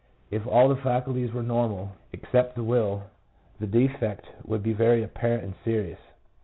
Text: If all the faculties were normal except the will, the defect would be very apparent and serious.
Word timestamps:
If 0.31 0.47
all 0.47 0.67
the 0.67 0.75
faculties 0.77 1.31
were 1.31 1.43
normal 1.43 1.91
except 2.11 2.55
the 2.55 2.63
will, 2.63 3.03
the 3.59 3.67
defect 3.67 4.25
would 4.43 4.63
be 4.63 4.73
very 4.73 5.03
apparent 5.03 5.43
and 5.43 5.53
serious. 5.63 5.99